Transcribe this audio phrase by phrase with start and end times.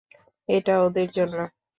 [0.49, 1.37] এটা ওদের জন্য?